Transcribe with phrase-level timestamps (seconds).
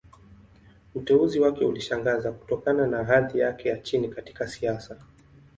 [0.95, 4.97] Uteuzi wake ulishangaza, kutokana na hadhi yake ya chini katika siasa.